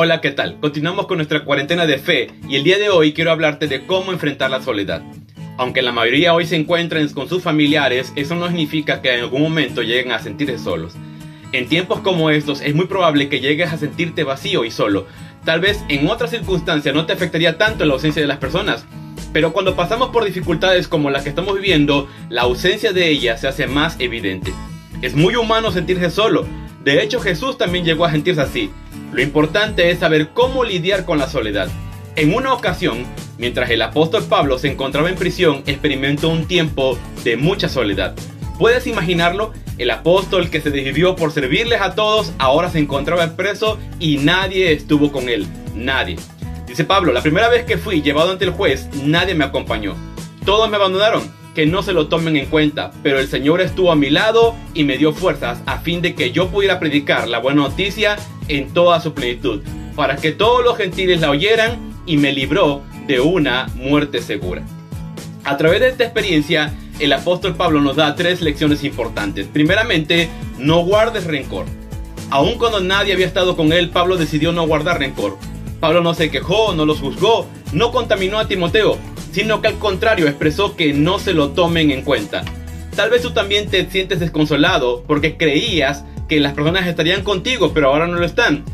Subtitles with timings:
[0.00, 0.60] Hola, ¿qué tal?
[0.60, 4.12] Continuamos con nuestra cuarentena de fe y el día de hoy quiero hablarte de cómo
[4.12, 5.02] enfrentar la soledad.
[5.56, 9.42] Aunque la mayoría hoy se encuentren con sus familiares, eso no significa que en algún
[9.42, 10.94] momento lleguen a sentirse solos.
[11.50, 15.08] En tiempos como estos es muy probable que llegues a sentirte vacío y solo.
[15.44, 18.86] Tal vez en otras circunstancias no te afectaría tanto la ausencia de las personas,
[19.32, 23.48] pero cuando pasamos por dificultades como las que estamos viviendo, la ausencia de ellas se
[23.48, 24.54] hace más evidente.
[25.02, 26.46] Es muy humano sentirse solo.
[26.84, 28.70] De hecho, Jesús también llegó a sentirse así.
[29.12, 31.68] Lo importante es saber cómo lidiar con la soledad.
[32.16, 33.06] En una ocasión,
[33.38, 38.14] mientras el apóstol Pablo se encontraba en prisión, experimentó un tiempo de mucha soledad.
[38.58, 39.52] ¿Puedes imaginarlo?
[39.78, 44.72] El apóstol que se decidió por servirles a todos ahora se encontraba preso y nadie
[44.72, 45.46] estuvo con él.
[45.74, 46.16] Nadie.
[46.66, 49.94] Dice Pablo, la primera vez que fui llevado ante el juez, nadie me acompañó.
[50.44, 51.38] Todos me abandonaron.
[51.54, 54.84] Que no se lo tomen en cuenta, pero el Señor estuvo a mi lado y
[54.84, 58.16] me dio fuerzas a fin de que yo pudiera predicar la buena noticia
[58.48, 59.60] en toda su plenitud,
[59.94, 64.62] para que todos los gentiles la oyeran y me libró de una muerte segura.
[65.44, 69.46] A través de esta experiencia, el apóstol Pablo nos da tres lecciones importantes.
[69.46, 71.66] Primeramente, no guardes rencor.
[72.30, 75.38] Aun cuando nadie había estado con él, Pablo decidió no guardar rencor.
[75.80, 78.98] Pablo no se quejó, no los juzgó, no contaminó a Timoteo,
[79.32, 82.44] sino que al contrario expresó que no se lo tomen en cuenta.
[82.96, 87.88] Tal vez tú también te sientes desconsolado porque creías que las personas estarían contigo, pero
[87.88, 88.64] ahora no lo están.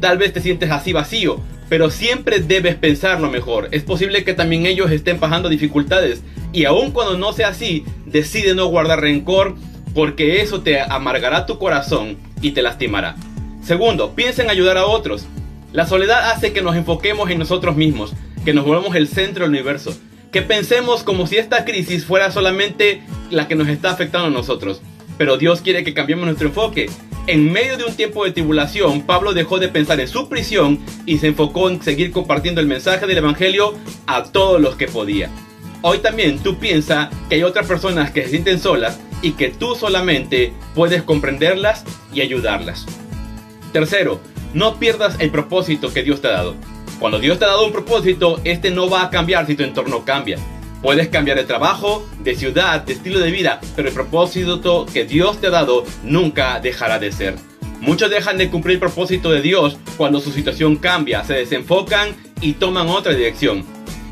[0.00, 3.68] Tal vez te sientes así vacío, pero siempre debes pensar lo mejor.
[3.72, 8.54] Es posible que también ellos estén pasando dificultades y aun cuando no sea así, decide
[8.54, 9.54] no guardar rencor
[9.94, 13.16] porque eso te amargará tu corazón y te lastimará.
[13.62, 15.26] Segundo, piensa en ayudar a otros.
[15.72, 19.50] La soledad hace que nos enfoquemos en nosotros mismos, que nos volvamos el centro del
[19.50, 19.94] universo,
[20.32, 24.80] que pensemos como si esta crisis fuera solamente la que nos está afectando a nosotros.
[25.18, 26.88] Pero Dios quiere que cambiemos nuestro enfoque.
[27.26, 31.18] En medio de un tiempo de tribulación, Pablo dejó de pensar en su prisión y
[31.18, 33.74] se enfocó en seguir compartiendo el mensaje del Evangelio
[34.06, 35.28] a todos los que podía.
[35.82, 39.74] Hoy también tú piensas que hay otras personas que se sienten solas y que tú
[39.74, 42.86] solamente puedes comprenderlas y ayudarlas.
[43.72, 44.20] Tercero,
[44.54, 46.56] no pierdas el propósito que Dios te ha dado.
[46.98, 50.04] Cuando Dios te ha dado un propósito, este no va a cambiar si tu entorno
[50.04, 50.38] cambia.
[50.82, 55.40] Puedes cambiar de trabajo, de ciudad, de estilo de vida, pero el propósito que Dios
[55.40, 57.34] te ha dado nunca dejará de ser.
[57.80, 62.52] Muchos dejan de cumplir el propósito de Dios cuando su situación cambia, se desenfocan y
[62.52, 63.64] toman otra dirección.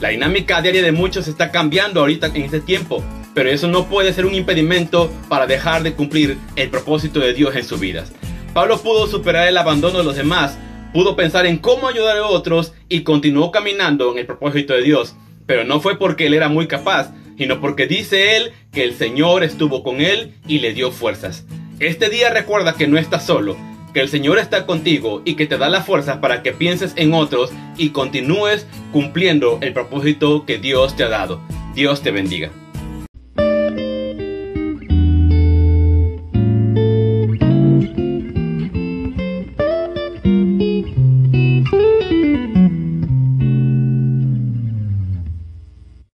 [0.00, 3.04] La dinámica diaria de muchos está cambiando ahorita en este tiempo,
[3.34, 7.54] pero eso no puede ser un impedimento para dejar de cumplir el propósito de Dios
[7.56, 8.12] en sus vidas.
[8.54, 10.56] Pablo pudo superar el abandono de los demás,
[10.94, 15.14] pudo pensar en cómo ayudar a otros y continuó caminando en el propósito de Dios.
[15.46, 19.42] Pero no fue porque él era muy capaz, sino porque dice él que el Señor
[19.44, 21.44] estuvo con él y le dio fuerzas.
[21.80, 23.56] Este día recuerda que no estás solo,
[23.92, 27.14] que el Señor está contigo y que te da la fuerza para que pienses en
[27.14, 31.40] otros y continúes cumpliendo el propósito que Dios te ha dado.
[31.74, 32.50] Dios te bendiga.